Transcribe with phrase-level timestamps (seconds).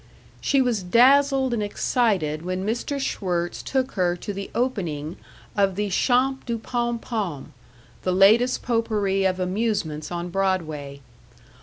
[0.39, 2.99] She was dazzled and excited when Mr.
[2.99, 5.15] Schwirtz took her to the opening
[5.55, 7.53] of the Champs du Pom Pom,
[8.01, 11.01] the latest potpourri of amusements on Broadway.